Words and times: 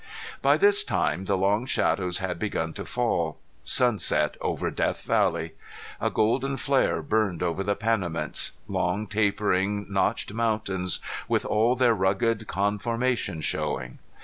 By 0.41 0.57
this 0.57 0.83
time 0.83 1.25
the 1.25 1.37
long 1.37 1.67
shadows 1.67 2.17
had 2.17 2.39
begun 2.39 2.73
to 2.73 2.85
fall. 2.85 3.37
Sunset 3.63 4.35
over 4.41 4.71
Death 4.71 5.03
Valley! 5.03 5.51
A 5.99 6.09
golden 6.09 6.57
flare 6.57 7.03
burned 7.03 7.43
over 7.43 7.61
the 7.61 7.75
Panamints 7.75 8.53
long 8.67 9.05
tapering 9.05 9.85
notched 9.93 10.33
mountains 10.33 11.01
with 11.27 11.45
all 11.45 11.75
their 11.75 11.93
rugged 11.93 12.47
conformation 12.47 13.41
showing. 13.41 13.99